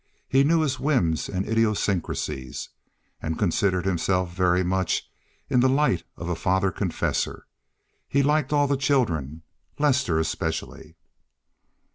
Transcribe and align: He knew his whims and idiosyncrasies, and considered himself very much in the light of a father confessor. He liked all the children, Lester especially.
He 0.27 0.43
knew 0.43 0.61
his 0.61 0.79
whims 0.79 1.29
and 1.29 1.47
idiosyncrasies, 1.47 2.69
and 3.21 3.37
considered 3.37 3.85
himself 3.85 4.33
very 4.33 4.63
much 4.63 5.07
in 5.47 5.59
the 5.59 5.69
light 5.69 6.05
of 6.17 6.27
a 6.27 6.33
father 6.35 6.71
confessor. 6.71 7.45
He 8.09 8.23
liked 8.23 8.51
all 8.51 8.65
the 8.65 8.77
children, 8.77 9.43
Lester 9.77 10.17
especially. 10.17 10.95